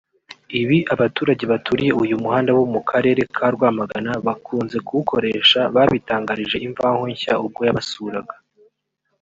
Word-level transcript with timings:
Ibi 0.61 0.77
abaturage 0.93 1.43
baturiye 1.51 1.91
uyu 2.03 2.15
muhanda 2.23 2.49
bo 2.57 2.65
mu 2.73 2.81
karere 2.89 3.21
ka 3.35 3.47
Rwamagana 3.53 4.11
bakunze 4.25 4.77
kuwukoresha 4.85 5.59
babitangarije 5.75 6.57
Imvaho 6.67 7.01
Nshya 7.11 7.33
ubwo 7.45 7.61
yabasuraga 7.67 8.35